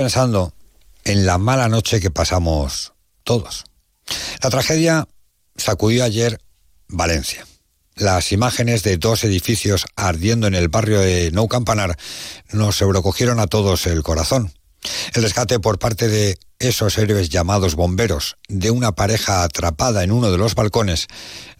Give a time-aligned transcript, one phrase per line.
[0.00, 0.54] pensando
[1.04, 3.64] en la mala noche que pasamos todos.
[4.42, 5.06] La tragedia
[5.56, 6.40] sacudió ayer
[6.88, 7.46] Valencia.
[7.96, 11.98] Las imágenes de dos edificios ardiendo en el barrio de Nou Campanar
[12.50, 14.54] nos sobrecogieron a todos el corazón.
[15.12, 20.32] El rescate por parte de esos héroes llamados bomberos de una pareja atrapada en uno
[20.32, 21.08] de los balcones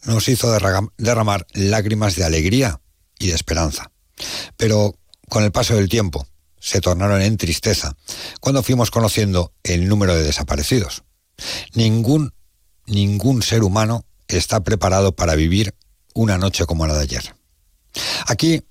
[0.06, 0.50] nos hizo
[0.96, 2.80] derramar lágrimas de alegría
[3.18, 3.90] y de esperanza.
[4.56, 4.94] Pero
[5.28, 6.26] con el paso del tiempo,
[6.60, 7.96] se tornaron en tristeza
[8.40, 11.02] cuando fuimos conociendo el número de desaparecidos.
[11.74, 12.32] Ningún,
[12.86, 15.74] ningún ser humano está preparado para vivir
[16.14, 17.34] una noche como la de ayer.
[18.26, 18.62] Aquí,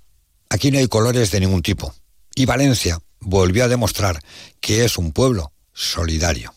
[0.50, 1.94] aquí no hay colores de ningún tipo.
[2.36, 4.20] Y Valencia volvió a demostrar
[4.62, 6.53] que es un pueblo solidario.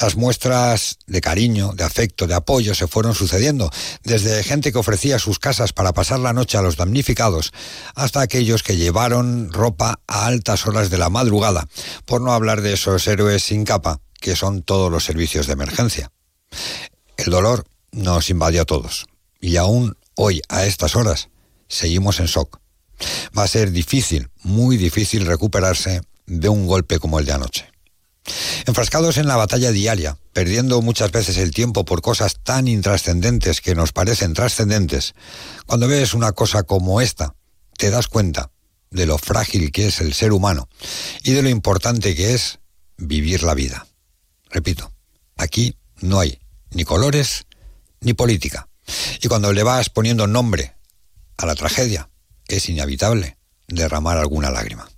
[0.00, 3.70] Las muestras de cariño, de afecto, de apoyo se fueron sucediendo,
[4.02, 7.52] desde gente que ofrecía sus casas para pasar la noche a los damnificados,
[7.94, 11.66] hasta aquellos que llevaron ropa a altas horas de la madrugada,
[12.04, 16.12] por no hablar de esos héroes sin capa, que son todos los servicios de emergencia.
[17.16, 19.06] El dolor nos invadió a todos,
[19.40, 21.28] y aún hoy, a estas horas,
[21.68, 22.60] seguimos en shock.
[23.36, 27.71] Va a ser difícil, muy difícil recuperarse de un golpe como el de anoche.
[28.66, 33.74] Enfrascados en la batalla diaria, perdiendo muchas veces el tiempo por cosas tan intrascendentes que
[33.74, 35.14] nos parecen trascendentes,
[35.66, 37.34] cuando ves una cosa como esta,
[37.76, 38.50] te das cuenta
[38.90, 40.68] de lo frágil que es el ser humano
[41.24, 42.60] y de lo importante que es
[42.96, 43.86] vivir la vida.
[44.50, 44.92] Repito,
[45.36, 46.38] aquí no hay
[46.70, 47.46] ni colores
[48.00, 48.68] ni política.
[49.20, 50.74] Y cuando le vas poniendo nombre
[51.36, 52.10] a la tragedia,
[52.46, 54.88] es inevitable derramar alguna lágrima.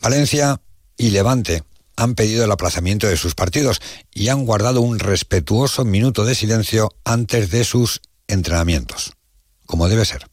[0.00, 0.60] Valencia
[0.96, 1.64] y Levante
[2.00, 6.88] han pedido el aplazamiento de sus partidos y han guardado un respetuoso minuto de silencio
[7.04, 9.12] antes de sus entrenamientos,
[9.66, 10.26] como debe ser.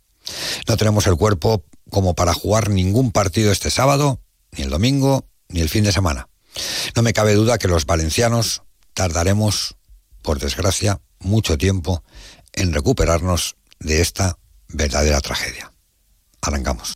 [0.66, 5.60] No tenemos el cuerpo como para jugar ningún partido este sábado, ni el domingo, ni
[5.60, 6.30] el fin de semana.
[6.95, 9.76] No me cabe duda que los valencianos tardaremos,
[10.22, 12.02] por desgracia, mucho tiempo
[12.54, 14.39] en recuperarnos de esta
[14.70, 15.73] verdadera tragedia.
[16.42, 16.94] Arrancamos.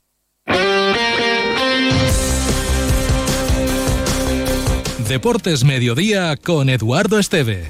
[5.12, 7.70] Deportes Mediodía con Eduardo Esteve.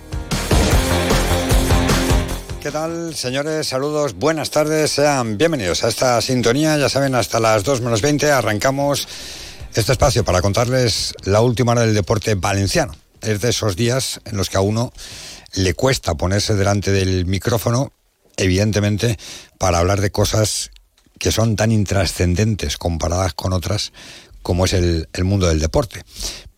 [2.62, 3.66] ¿Qué tal, señores?
[3.66, 6.78] Saludos, buenas tardes, sean bienvenidos a esta sintonía.
[6.78, 9.07] Ya saben, hasta las 2 menos 20 arrancamos
[9.74, 12.94] este espacio para contarles la última hora del deporte valenciano.
[13.22, 14.94] Es de esos días en los que a uno
[15.56, 17.91] le cuesta ponerse delante del micrófono,
[18.38, 19.18] evidentemente,
[19.58, 20.69] para hablar de cosas
[21.18, 23.94] que son tan intrascendentes comparadas con otras
[24.44, 26.03] como es el, el mundo del deporte.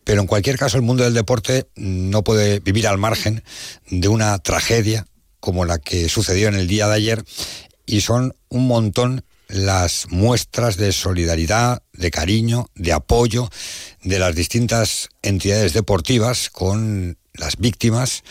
[0.04, 3.42] Pero en cualquier caso, el mundo del deporte no puede vivir al margen
[3.90, 5.06] de una tragedia
[5.40, 7.24] como la que sucedió en el día de ayer
[7.86, 13.50] y son un montón las muestras de solidaridad, de cariño, de apoyo
[14.02, 18.22] de las distintas entidades deportivas con las víctimas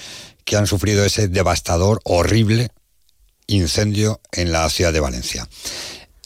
[0.43, 2.69] que han sufrido ese devastador, horrible
[3.47, 5.47] incendio en la ciudad de Valencia.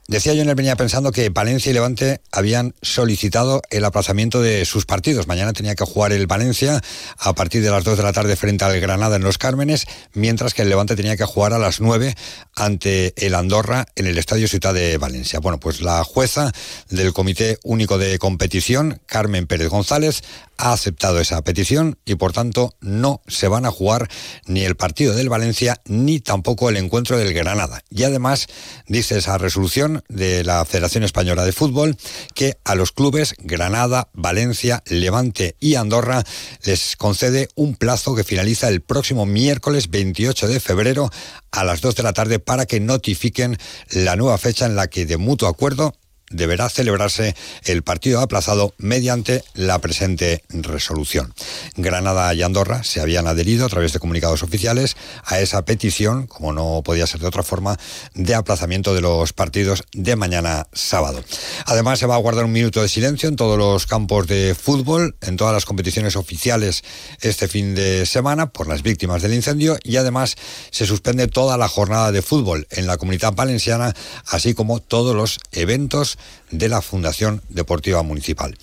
[0.09, 4.63] Decía yo en el venía pensando que Valencia y Levante habían solicitado el aplazamiento de
[4.63, 5.28] sus partidos.
[5.28, 6.81] Mañana tenía que jugar el Valencia
[7.18, 10.53] a partir de las 2 de la tarde frente al Granada en Los Cármenes, mientras
[10.53, 12.16] que el Levante tenía que jugar a las 9
[12.57, 15.40] ante el Andorra en el Estadio Ciudad de Valencia.
[15.40, 16.51] Bueno, pues la jueza
[16.90, 20.23] del Comité Único de Competición, Carmen Pérez González,
[20.57, 24.09] ha aceptado esa petición y por tanto no se van a jugar
[24.47, 27.84] ni el partido del Valencia ni tampoco el encuentro del Granada.
[27.91, 28.47] Y además
[28.88, 31.96] dice esa resolución de la Federación Española de Fútbol
[32.34, 36.23] que a los clubes Granada, Valencia, Levante y Andorra
[36.63, 41.12] les concede un plazo que finaliza el próximo miércoles 28 de febrero
[41.52, 43.58] a las 2 de la tarde para que notifiquen
[43.91, 45.94] la nueva fecha en la que de mutuo acuerdo
[46.30, 51.34] deberá celebrarse el partido aplazado mediante la presente resolución.
[51.76, 56.54] Granada y Andorra se habían adherido a través de comunicados oficiales a esa petición, como
[56.54, 57.78] no podía ser de otra forma,
[58.14, 61.24] de aplazamiento de los partidos de mañana sábado.
[61.66, 65.16] Además, se va a guardar un minuto de silencio en todos los campos de fútbol,
[65.22, 66.84] en todas las competiciones oficiales
[67.22, 70.35] este fin de semana por las víctimas del incendio y además
[70.72, 73.94] se suspende toda la jornada de fútbol en la comunidad valenciana,
[74.28, 76.16] así como todos los eventos
[76.52, 78.58] de la Fundación Deportiva Municipal.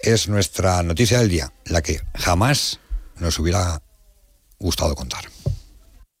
[0.00, 2.80] Es nuestra noticia del día, la que jamás
[3.18, 3.82] nos hubiera
[4.58, 5.24] gustado contar.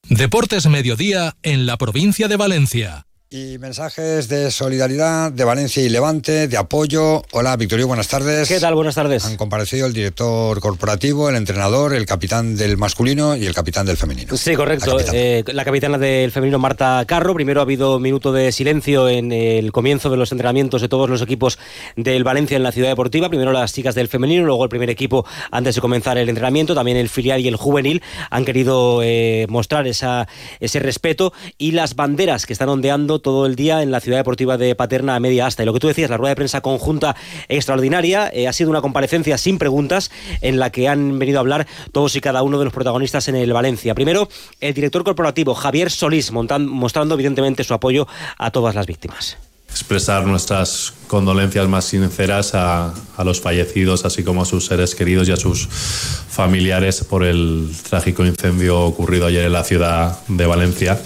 [0.08, 3.07] Deportes Mediodía en la provincia de Valencia.
[3.30, 7.22] Y mensajes de solidaridad de Valencia y Levante, de apoyo.
[7.32, 8.48] Hola, Victorio, buenas tardes.
[8.48, 8.74] ¿Qué tal?
[8.74, 9.22] Buenas tardes.
[9.26, 13.98] Han comparecido el director corporativo, el entrenador, el capitán del masculino y el capitán del
[13.98, 14.34] femenino.
[14.34, 14.92] Sí, correcto.
[14.92, 17.34] La capitana, eh, la capitana del femenino, Marta Carro.
[17.34, 21.20] Primero ha habido minuto de silencio en el comienzo de los entrenamientos de todos los
[21.20, 21.58] equipos
[21.96, 23.28] del Valencia en la ciudad deportiva.
[23.28, 26.74] Primero las chicas del femenino, luego el primer equipo antes de comenzar el entrenamiento.
[26.74, 30.26] También el filial y el juvenil han querido eh, mostrar esa,
[30.60, 34.56] ese respeto y las banderas que están ondeando todo el día en la ciudad deportiva
[34.56, 35.62] de Paterna a media asta.
[35.62, 37.16] Y lo que tú decías, la rueda de prensa conjunta
[37.48, 40.10] extraordinaria, eh, ha sido una comparecencia sin preguntas
[40.40, 43.36] en la que han venido a hablar todos y cada uno de los protagonistas en
[43.36, 43.94] el Valencia.
[43.94, 44.28] Primero,
[44.60, 48.06] el director corporativo Javier Solís, mostrando evidentemente su apoyo
[48.38, 49.38] a todas las víctimas
[49.70, 55.28] expresar nuestras condolencias más sinceras a, a, los fallecidos, así como a sus seres queridos
[55.28, 61.00] y a sus familiares por el trágico incendio ocurrido ayer en la ciudad de Valencia.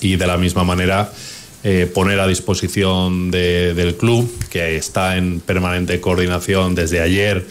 [0.00, 1.10] Y de la misma manera,
[1.64, 7.46] eh, poner a disposición de, del club, que está en permanente coordinación desde ayer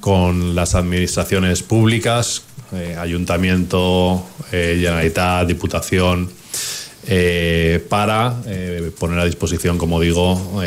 [0.00, 2.42] con las administraciones públicas,
[2.72, 6.30] eh, ayuntamiento, eh, Generalitat, Diputación,
[7.08, 8.34] eh, para
[8.98, 10.60] poner a disposición, como digo,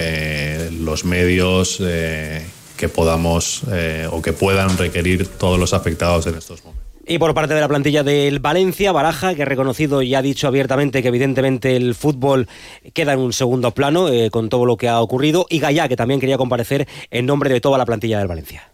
[0.81, 3.63] los medios que podamos
[4.11, 6.78] o que puedan requerir todos los afectados en estos momentos.
[7.09, 10.47] Y por parte de la plantilla del Valencia, Baraja, que ha reconocido y ha dicho
[10.47, 12.47] abiertamente que evidentemente el fútbol
[12.93, 16.19] queda en un segundo plano con todo lo que ha ocurrido, y Gallá, que también
[16.19, 18.69] quería comparecer en nombre de toda la plantilla del Valencia.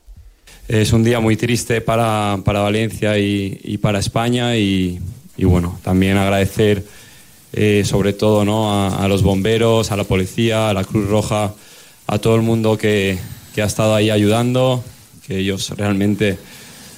[0.68, 5.00] Es un día muy triste para, para Valencia y, para España y,
[5.38, 6.84] y bueno, también agradecer
[7.54, 8.70] eh, sobre todo ¿no?
[8.70, 11.54] A, a, los bomberos, a la policía, a la Cruz Roja,
[12.06, 13.18] a todo el mundo que,
[13.54, 14.84] que ha estado ahí ayudando,
[15.26, 16.38] que ellos realmente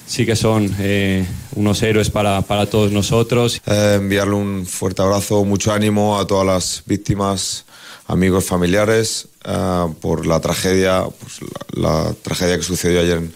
[0.07, 1.25] sí que son eh,
[1.55, 3.61] unos héroes para, para todos nosotros.
[3.65, 7.65] Eh, enviarle un fuerte abrazo, mucho ánimo a todas las víctimas,
[8.07, 11.39] amigos, familiares, eh, por la tragedia, pues
[11.73, 13.33] la, tragedia que sucedió ayer en,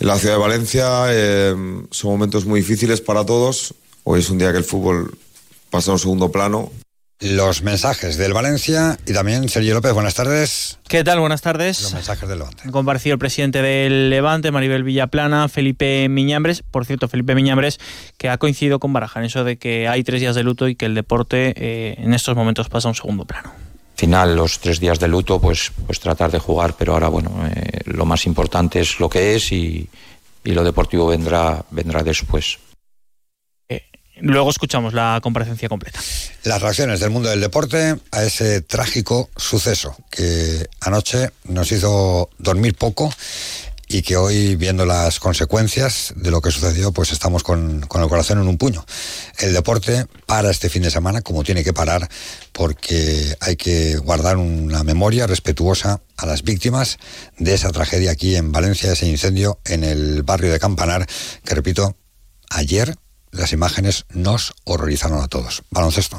[0.00, 1.86] en la ciudad de Valencia.
[1.90, 3.74] Son momentos muy difíciles para todos.
[4.04, 5.18] Hoy es un día que el fútbol
[5.70, 6.70] pasa a un segundo plano.
[7.20, 10.78] Los mensajes del Valencia y también Sergio López, buenas tardes.
[10.88, 11.20] ¿Qué tal?
[11.20, 11.80] Buenas tardes.
[11.80, 12.62] Los mensajes del Levante.
[12.64, 16.62] Han comparecido el presidente del Levante, Maribel Villaplana, Felipe Miñambres.
[16.62, 17.78] Por cierto, Felipe Miñambres,
[18.18, 20.74] que ha coincidido con Baraja en eso de que hay tres días de luto y
[20.74, 23.52] que el deporte eh, en estos momentos pasa a un segundo plano.
[23.94, 27.80] Final, los tres días de luto, pues, pues tratar de jugar, pero ahora, bueno, eh,
[27.84, 29.88] lo más importante es lo que es y,
[30.42, 32.58] y lo deportivo vendrá, vendrá después.
[34.20, 36.00] Luego escuchamos la comparecencia completa.
[36.44, 42.76] Las reacciones del mundo del deporte a ese trágico suceso que anoche nos hizo dormir
[42.76, 43.12] poco
[43.88, 48.40] y que hoy, viendo las consecuencias de lo que sucedió, pues estamos con, el corazón
[48.40, 48.84] en un puño.
[49.38, 52.08] El deporte para este fin de semana, como tiene que parar,
[52.52, 56.98] porque hay que guardar una memoria respetuosa a las víctimas
[57.38, 61.06] de esa tragedia aquí en Valencia, ese incendio en el barrio de Campanar,
[61.44, 61.94] que repito,
[62.50, 62.96] ayer
[63.34, 65.62] las imágenes nos horrorizaron a todos.
[65.70, 66.18] Baloncesto.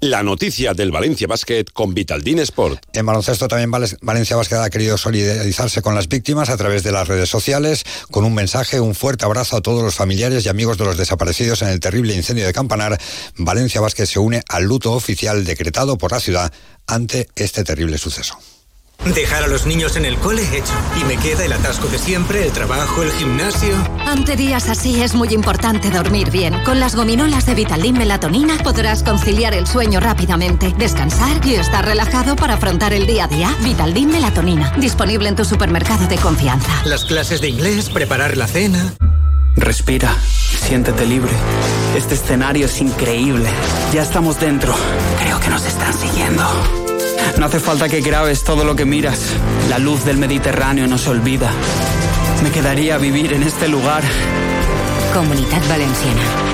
[0.00, 2.84] La noticia del Valencia Basket con Vitaldin Sport.
[2.92, 3.70] En baloncesto también
[4.02, 8.24] Valencia Basket ha querido solidarizarse con las víctimas a través de las redes sociales, con
[8.24, 11.68] un mensaje, un fuerte abrazo a todos los familiares y amigos de los desaparecidos en
[11.68, 13.00] el terrible incendio de Campanar.
[13.36, 16.52] Valencia Basket se une al luto oficial decretado por la ciudad
[16.86, 18.38] ante este terrible suceso.
[19.14, 20.72] Dejar a los niños en el cole hecho.
[21.00, 23.74] Y me queda el atasco de siempre, el trabajo, el gimnasio.
[24.06, 26.54] Ante días así es muy importante dormir bien.
[26.64, 32.34] Con las gominolas de Vitaldin Melatonina podrás conciliar el sueño rápidamente, descansar y estar relajado
[32.34, 33.54] para afrontar el día a día.
[33.60, 34.72] Vitaldin Melatonina.
[34.78, 36.82] Disponible en tu supermercado de confianza.
[36.86, 38.94] Las clases de inglés, preparar la cena.
[39.56, 40.16] Respira,
[40.66, 41.30] siéntete libre.
[41.94, 43.48] Este escenario es increíble.
[43.92, 44.74] Ya estamos dentro.
[45.20, 46.44] Creo que nos están siguiendo.
[47.38, 49.32] No hace falta que grabes todo lo que miras.
[49.68, 51.50] La luz del Mediterráneo no se olvida.
[52.42, 54.02] Me quedaría a vivir en este lugar.
[55.12, 56.53] Comunidad Valenciana.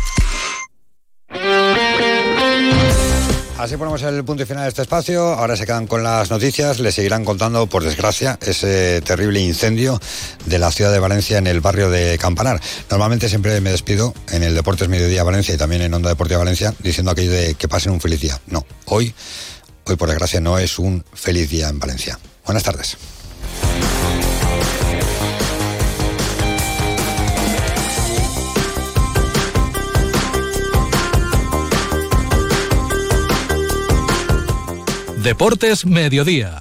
[3.61, 5.21] Así ponemos el punto y final de este espacio.
[5.33, 6.79] Ahora se quedan con las noticias.
[6.79, 9.99] Les seguirán contando, por desgracia, ese terrible incendio
[10.47, 12.59] de la ciudad de Valencia en el barrio de Campanar.
[12.89, 16.73] Normalmente siempre me despido en el Deportes Mediodía Valencia y también en Onda Deportiva Valencia
[16.79, 18.41] diciendo aquello de que pasen un feliz día.
[18.47, 19.13] No, hoy
[19.83, 22.17] hoy por desgracia no es un feliz día en Valencia.
[22.43, 22.97] Buenas tardes.
[35.21, 36.60] Deportes Mediodía